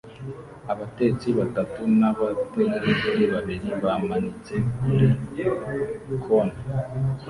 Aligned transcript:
Abatetsi 0.71 1.27
batatu 1.39 1.81
nabategarugori 1.99 3.23
babiri 3.33 3.67
bamanitse 3.83 4.53
kuri 4.75 5.05
bkoni 6.09 6.57